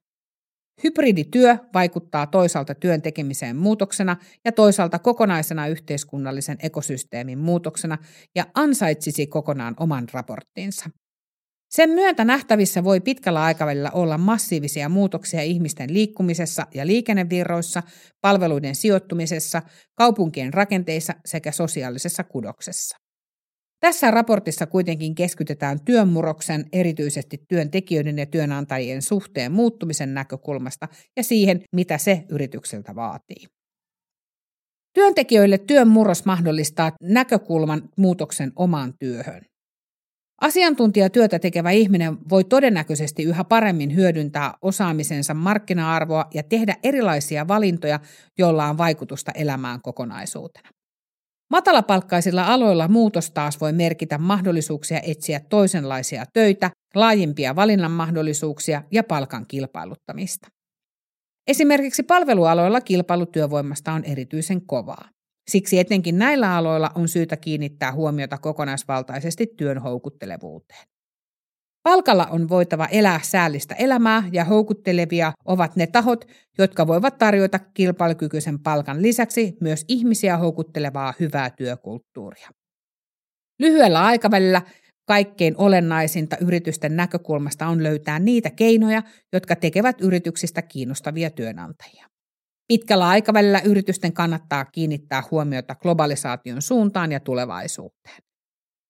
[0.84, 7.98] Hybridityö vaikuttaa toisaalta työn tekemiseen muutoksena ja toisaalta kokonaisena yhteiskunnallisen ekosysteemin muutoksena
[8.34, 10.90] ja ansaitsisi kokonaan oman raporttinsa.
[11.70, 17.82] Sen myötä nähtävissä voi pitkällä aikavälillä olla massiivisia muutoksia ihmisten liikkumisessa ja liikennevirroissa,
[18.20, 19.62] palveluiden sijoittumisessa,
[19.94, 22.96] kaupunkien rakenteissa sekä sosiaalisessa kudoksessa.
[23.80, 31.98] Tässä raportissa kuitenkin keskitytään työnmuroksen, erityisesti työntekijöiden ja työnantajien suhteen muuttumisen näkökulmasta ja siihen, mitä
[31.98, 33.46] se yritykseltä vaatii.
[34.94, 39.49] Työntekijöille työn murros mahdollistaa näkökulman muutoksen omaan työhön.
[40.40, 48.00] Asiantuntijatyötä tekevä ihminen voi todennäköisesti yhä paremmin hyödyntää osaamisensa markkina-arvoa ja tehdä erilaisia valintoja,
[48.38, 50.68] joilla on vaikutusta elämään kokonaisuutena.
[51.50, 59.46] Matalapalkkaisilla aloilla muutos taas voi merkitä mahdollisuuksia etsiä toisenlaisia töitä, laajempia valinnan mahdollisuuksia ja palkan
[59.48, 60.48] kilpailuttamista.
[61.46, 65.08] Esimerkiksi palvelualoilla kilpailutyövoimasta on erityisen kovaa.
[65.50, 70.86] Siksi etenkin näillä aloilla on syytä kiinnittää huomiota kokonaisvaltaisesti työn houkuttelevuuteen.
[71.82, 76.24] Palkalla on voitava elää säällistä elämää ja houkuttelevia ovat ne tahot,
[76.58, 82.50] jotka voivat tarjota kilpailukykyisen palkan lisäksi myös ihmisiä houkuttelevaa hyvää työkulttuuria.
[83.58, 84.62] Lyhyellä aikavälillä
[85.06, 92.06] kaikkein olennaisinta yritysten näkökulmasta on löytää niitä keinoja, jotka tekevät yrityksistä kiinnostavia työnantajia.
[92.70, 98.16] Pitkällä aikavälillä yritysten kannattaa kiinnittää huomiota globalisaation suuntaan ja tulevaisuuteen.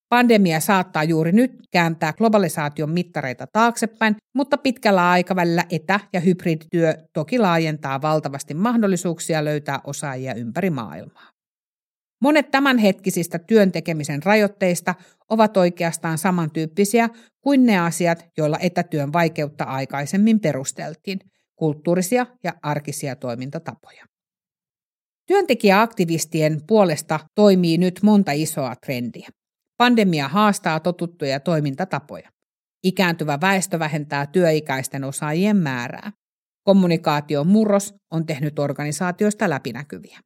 [0.09, 7.39] Pandemia saattaa juuri nyt kääntää globalisaation mittareita taaksepäin, mutta pitkällä aikavälillä etä- ja hybridityö toki
[7.39, 11.31] laajentaa valtavasti mahdollisuuksia löytää osaajia ympäri maailmaa.
[12.23, 14.95] Monet tämänhetkisistä työn tekemisen rajoitteista
[15.31, 17.09] ovat oikeastaan samantyyppisiä
[17.41, 21.21] kuin ne asiat, joilla etätyön vaikeutta aikaisemmin perusteltiin,
[21.61, 24.05] kulttuurisia ja arkisia toimintatapoja.
[25.27, 29.29] Työntekijäaktivistien puolesta toimii nyt monta isoa trendiä.
[29.77, 32.31] Pandemia haastaa totuttuja toimintatapoja.
[32.85, 36.13] Ikääntyvä väestö vähentää työikäisten osaajien määrää.
[36.65, 40.21] Kommunikaation murros on tehnyt organisaatioista läpinäkyviä.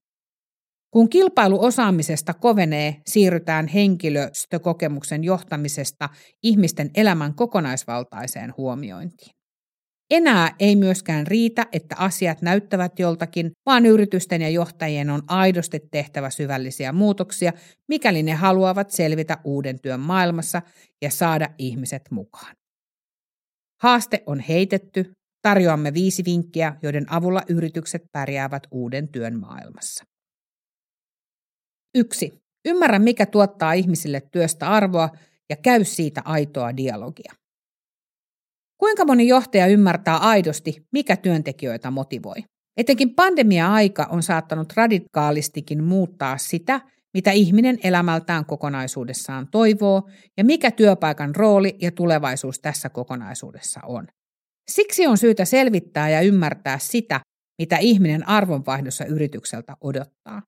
[0.91, 6.09] Kun kilpailu osaamisesta kovenee, siirrytään henkilöstökokemuksen johtamisesta
[6.43, 9.34] ihmisten elämän kokonaisvaltaiseen huomiointiin.
[10.11, 16.31] Enää ei myöskään riitä, että asiat näyttävät joltakin, vaan yritysten ja johtajien on aidosti tehtävä
[16.31, 17.53] syvällisiä muutoksia,
[17.89, 20.63] mikäli ne haluavat selvitä uuden työn maailmassa
[21.03, 22.57] ja saada ihmiset mukaan.
[23.83, 25.13] Haaste on heitetty,
[25.45, 30.05] Tarjoamme viisi vinkkiä, joiden avulla yritykset pärjäävät uuden työn maailmassa.
[31.95, 32.43] 1.
[32.65, 35.09] Ymmärrä, mikä tuottaa ihmisille työstä arvoa
[35.51, 37.33] ja käy siitä aitoa dialogia.
[38.85, 42.45] Kuinka moni johtaja ymmärtää aidosti, mikä työntekijöitä motivoi?
[42.77, 46.81] Etenkin pandemia-aika on saattanut radikaalistikin muuttaa sitä,
[47.15, 54.07] mitä ihminen elämältään kokonaisuudessaan toivoo ja mikä työpaikan rooli ja tulevaisuus tässä kokonaisuudessa on.
[54.71, 57.21] Siksi on syytä selvittää ja ymmärtää sitä,
[57.59, 60.43] mitä ihminen arvonvaihdossa yritykseltä odottaa.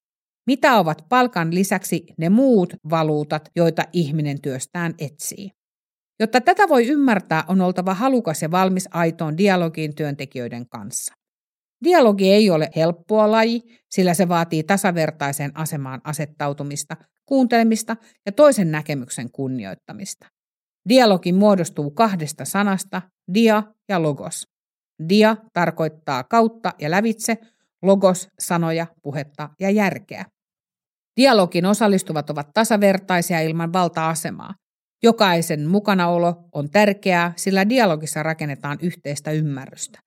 [0.47, 5.56] Mitä ovat palkan lisäksi ne muut valuutat, joita ihminen työstään etsii?
[6.19, 11.13] Jotta tätä voi ymmärtää, on oltava halukas ja valmis aitoon dialogiin työntekijöiden kanssa.
[11.83, 19.31] Dialogi ei ole helppoa laji, sillä se vaatii tasavertaiseen asemaan asettautumista, kuuntelemista ja toisen näkemyksen
[19.31, 20.27] kunnioittamista.
[20.89, 23.01] Dialogi muodostuu kahdesta sanasta,
[23.33, 24.47] dia ja logos.
[25.09, 27.37] Dia tarkoittaa kautta ja lävitse,
[27.81, 30.25] logos sanoja, puhetta ja järkeä.
[31.17, 34.53] Dialogin osallistuvat ovat tasavertaisia ilman valta-asemaa.
[35.03, 39.99] Jokaisen mukanaolo on tärkeää, sillä dialogissa rakennetaan yhteistä ymmärrystä.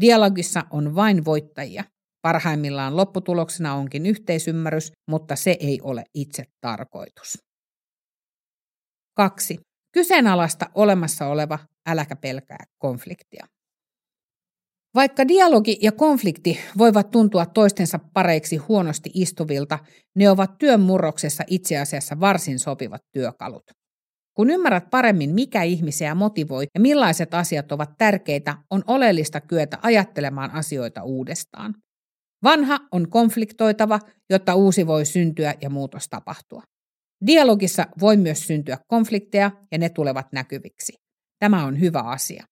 [0.00, 1.84] Dialogissa on vain voittajia.
[2.22, 7.38] Parhaimmillaan lopputuloksena onkin yhteisymmärrys, mutta se ei ole itse tarkoitus.
[9.16, 9.58] 2.
[9.92, 13.46] Kyseenalaista olemassa oleva, äläkä pelkää konfliktia.
[14.94, 19.78] Vaikka dialogi ja konflikti voivat tuntua toistensa pareiksi huonosti istuvilta,
[20.14, 23.62] ne ovat työn murroksessa itse asiassa varsin sopivat työkalut.
[24.36, 30.50] Kun ymmärrät paremmin, mikä ihmisiä motivoi ja millaiset asiat ovat tärkeitä, on oleellista kyetä ajattelemaan
[30.50, 31.74] asioita uudestaan.
[32.44, 36.62] Vanha on konfliktoitava, jotta uusi voi syntyä ja muutos tapahtua.
[37.26, 40.92] Dialogissa voi myös syntyä konflikteja ja ne tulevat näkyviksi.
[41.38, 42.44] Tämä on hyvä asia.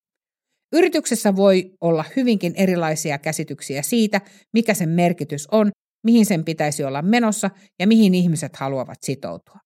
[0.72, 4.20] Yrityksessä voi olla hyvinkin erilaisia käsityksiä siitä,
[4.52, 5.70] mikä sen merkitys on,
[6.06, 9.58] mihin sen pitäisi olla menossa ja mihin ihmiset haluavat sitoutua.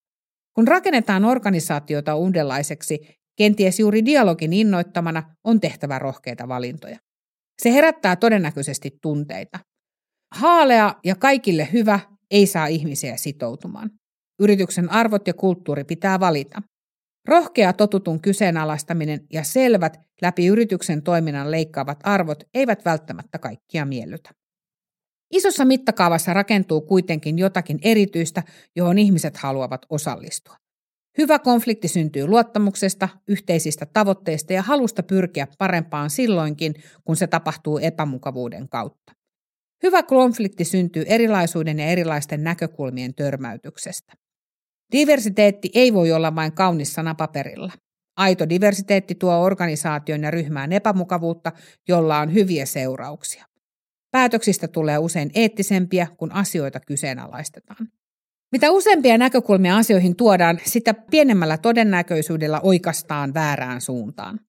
[0.59, 2.99] Kun rakennetaan organisaatiota uudenlaiseksi,
[3.37, 6.99] kenties juuri dialogin innoittamana on tehtävä rohkeita valintoja.
[7.62, 9.59] Se herättää todennäköisesti tunteita.
[10.35, 13.90] Haalea ja kaikille hyvä ei saa ihmisiä sitoutumaan.
[14.40, 16.62] Yrityksen arvot ja kulttuuri pitää valita.
[17.29, 24.31] Rohkea totutun kyseenalaistaminen ja selvät läpi yrityksen toiminnan leikkaavat arvot eivät välttämättä kaikkia miellytä.
[25.30, 28.42] Isossa mittakaavassa rakentuu kuitenkin jotakin erityistä,
[28.76, 30.56] johon ihmiset haluavat osallistua.
[31.18, 38.68] Hyvä konflikti syntyy luottamuksesta, yhteisistä tavoitteista ja halusta pyrkiä parempaan silloinkin, kun se tapahtuu epämukavuuden
[38.68, 39.12] kautta.
[39.82, 44.12] Hyvä konflikti syntyy erilaisuuden ja erilaisten näkökulmien törmäytyksestä.
[44.92, 47.72] Diversiteetti ei voi olla vain kaunis sana paperilla.
[48.16, 51.52] Aito diversiteetti tuo organisaation ja ryhmään epämukavuutta,
[51.88, 53.47] jolla on hyviä seurauksia.
[54.11, 57.88] Päätöksistä tulee usein eettisempiä, kun asioita kyseenalaistetaan.
[58.53, 64.40] Mitä useampia näkökulmia asioihin tuodaan, sitä pienemmällä todennäköisyydellä oikastaan väärään suuntaan.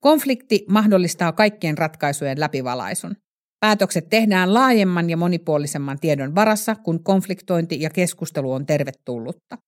[0.00, 3.16] Konflikti mahdollistaa kaikkien ratkaisujen läpivalaisun.
[3.60, 9.58] Päätökset tehdään laajemman ja monipuolisemman tiedon varassa, kun konfliktointi ja keskustelu on tervetullutta.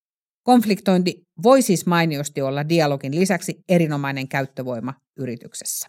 [0.42, 5.88] Konfliktointi voi siis mainiosti olla dialogin lisäksi erinomainen käyttövoima yrityksessä.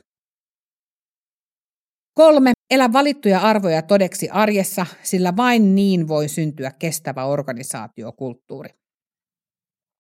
[2.17, 2.51] Kolme.
[2.71, 8.69] Elä valittuja arvoja todeksi arjessa, sillä vain niin voi syntyä kestävä organisaatiokulttuuri.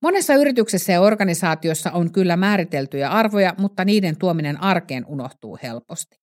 [0.01, 6.19] Monessa yrityksessä ja organisaatiossa on kyllä määriteltyjä arvoja, mutta niiden tuominen arkeen unohtuu helposti.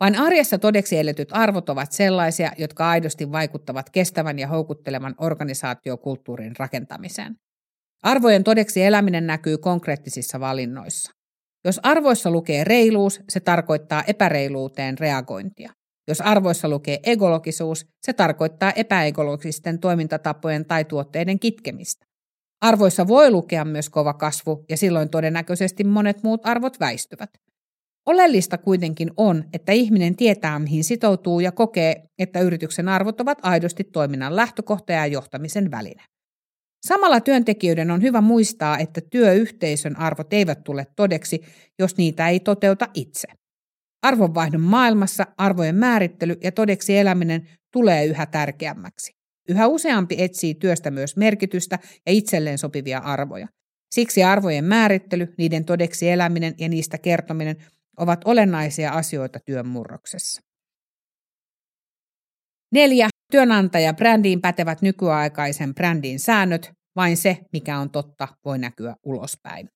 [0.00, 7.36] Vain arjessa todeksi eletyt arvot ovat sellaisia, jotka aidosti vaikuttavat kestävän ja houkuttelevan organisaatiokulttuurin rakentamiseen.
[8.02, 11.15] Arvojen todeksi eläminen näkyy konkreettisissa valinnoissa.
[11.66, 15.72] Jos arvoissa lukee reiluus, se tarkoittaa epäreiluuteen reagointia.
[16.08, 22.06] Jos arvoissa lukee ekologisuus, se tarkoittaa epäekologisten toimintatapojen tai tuotteiden kitkemistä.
[22.60, 27.30] Arvoissa voi lukea myös kova kasvu ja silloin todennäköisesti monet muut arvot väistyvät.
[28.06, 33.84] Oleellista kuitenkin on, että ihminen tietää, mihin sitoutuu ja kokee, että yrityksen arvot ovat aidosti
[33.84, 36.02] toiminnan lähtökohta ja johtamisen väline.
[36.86, 41.40] Samalla työntekijöiden on hyvä muistaa, että työyhteisön arvot eivät tule todeksi,
[41.78, 43.28] jos niitä ei toteuta itse.
[44.02, 49.16] Arvonvaihdon maailmassa arvojen määrittely ja todeksi eläminen tulee yhä tärkeämmäksi.
[49.48, 53.48] Yhä useampi etsii työstä myös merkitystä ja itselleen sopivia arvoja.
[53.94, 57.56] Siksi arvojen määrittely, niiden todeksi eläminen ja niistä kertominen
[57.96, 60.42] ovat olennaisia asioita työn murroksessa.
[62.72, 63.08] Neljä.
[63.32, 69.68] Työnantaja brändiin pätevät nykyaikaisen brändin säännöt, vain se, mikä on totta, voi näkyä ulospäin.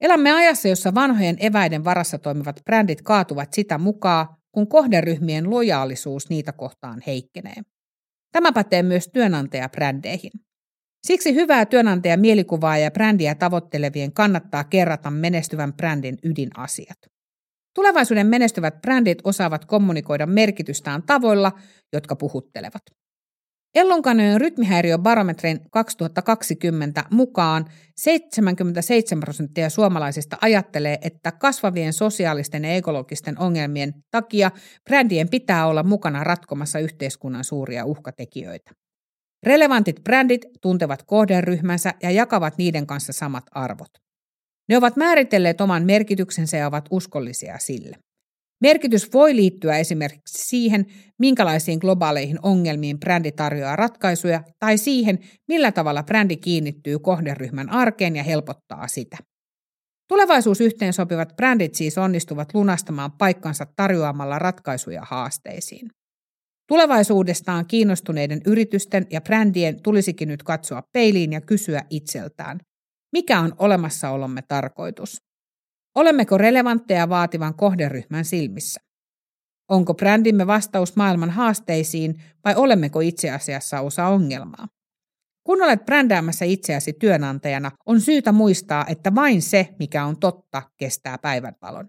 [0.00, 6.52] Elämme ajassa, jossa vanhojen eväiden varassa toimivat brändit kaatuvat sitä mukaan, kun kohderyhmien lojaalisuus niitä
[6.52, 7.56] kohtaan heikkenee.
[8.32, 10.30] Tämä pätee myös työnantajabrändeihin.
[11.06, 16.98] Siksi hyvää työnantajan mielikuvaa ja brändiä tavoittelevien kannattaa kerrata menestyvän brändin ydinasiat.
[17.74, 21.52] Tulevaisuuden menestyvät brändit osaavat kommunikoida merkitystään tavoilla,
[21.92, 22.82] jotka puhuttelevat.
[23.74, 27.64] Ellunkanojen rytmihäiriöbarometrin 2020 mukaan
[27.96, 34.50] 77 prosenttia suomalaisista ajattelee, että kasvavien sosiaalisten ja ekologisten ongelmien takia
[34.84, 38.70] brändien pitää olla mukana ratkomassa yhteiskunnan suuria uhkatekijöitä.
[39.42, 44.09] Relevantit brändit tuntevat kohderyhmänsä ja jakavat niiden kanssa samat arvot.
[44.70, 47.96] Ne ovat määritelleet oman merkityksensä ja ovat uskollisia sille.
[48.60, 50.86] Merkitys voi liittyä esimerkiksi siihen,
[51.18, 55.18] minkälaisiin globaaleihin ongelmiin brändi tarjoaa ratkaisuja tai siihen,
[55.48, 59.16] millä tavalla brändi kiinnittyy kohderyhmän arkeen ja helpottaa sitä.
[60.08, 65.88] Tulevaisuusyhteensopivat brändit siis onnistuvat lunastamaan paikkansa tarjoamalla ratkaisuja haasteisiin.
[66.68, 72.60] Tulevaisuudestaan kiinnostuneiden yritysten ja brändien tulisikin nyt katsoa peiliin ja kysyä itseltään,
[73.12, 75.22] mikä on olemassaolomme tarkoitus?
[75.94, 78.80] Olemmeko relevantteja vaativan kohderyhmän silmissä?
[79.70, 84.68] Onko brändimme vastaus maailman haasteisiin vai olemmeko itse asiassa osa ongelmaa?
[85.44, 91.18] Kun olet brändäämässä itseäsi työnantajana, on syytä muistaa, että vain se, mikä on totta, kestää
[91.18, 91.88] päivänvalon.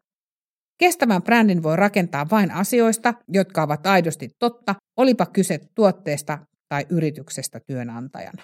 [0.77, 7.59] Kestävän brändin voi rakentaa vain asioista, jotka ovat aidosti totta, olipa kyse tuotteesta tai yrityksestä
[7.67, 8.43] työnantajana.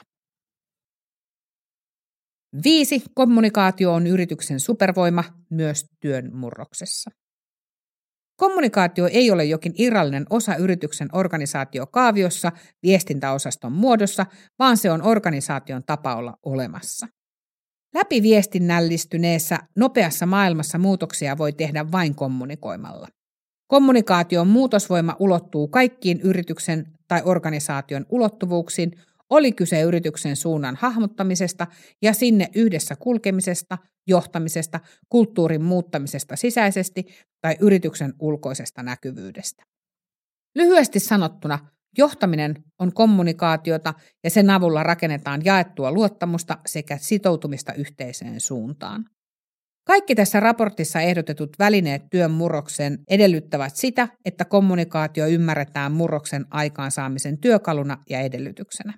[2.63, 3.03] Viisi.
[3.13, 7.11] Kommunikaatio on yrityksen supervoima myös työn murroksessa.
[8.39, 12.51] Kommunikaatio ei ole jokin irrallinen osa yrityksen organisaatiokaaviossa
[12.83, 14.25] viestintäosaston muodossa,
[14.59, 17.07] vaan se on organisaation tapa olla olemassa.
[17.95, 23.07] Läpi viestinnällistyneessä nopeassa maailmassa muutoksia voi tehdä vain kommunikoimalla.
[23.67, 28.91] Kommunikaation muutosvoima ulottuu kaikkiin yrityksen tai organisaation ulottuvuuksiin,
[29.29, 31.67] oli kyse yrityksen suunnan hahmottamisesta
[32.01, 37.05] ja sinne yhdessä kulkemisesta, johtamisesta, kulttuurin muuttamisesta sisäisesti
[37.41, 39.63] tai yrityksen ulkoisesta näkyvyydestä.
[40.55, 41.59] Lyhyesti sanottuna,
[41.97, 49.05] johtaminen on kommunikaatiota ja sen avulla rakennetaan jaettua luottamusta sekä sitoutumista yhteiseen suuntaan.
[49.87, 57.97] Kaikki tässä raportissa ehdotetut välineet työn murrokseen edellyttävät sitä, että kommunikaatio ymmärretään murroksen aikaansaamisen työkaluna
[58.09, 58.93] ja edellytyksenä.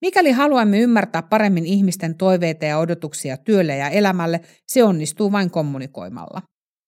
[0.00, 6.42] Mikäli haluamme ymmärtää paremmin ihmisten toiveita ja odotuksia työlle ja elämälle, se onnistuu vain kommunikoimalla.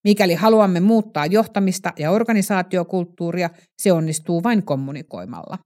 [0.04, 3.50] Mikäli haluamme muuttaa johtamista ja organisaatiokulttuuria,
[3.82, 5.58] se onnistuu vain kommunikoimalla.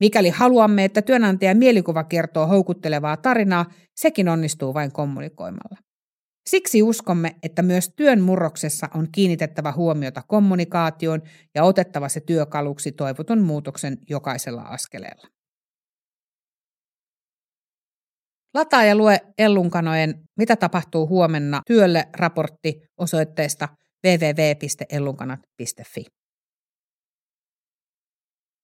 [0.00, 3.66] Mikäli haluamme, että työnantajan mielikuva kertoo houkuttelevaa tarinaa,
[3.96, 5.76] sekin onnistuu vain kommunikoimalla.
[6.50, 11.22] Siksi uskomme, että myös työn murroksessa on kiinnitettävä huomiota kommunikaatioon
[11.54, 15.35] ja otettava se työkaluksi toivotun muutoksen jokaisella askeleella.
[18.56, 23.68] Lataa ja lue Ellunkanojen Mitä tapahtuu huomenna työlle raportti osoitteesta
[24.06, 26.04] www.ellunkanat.fi.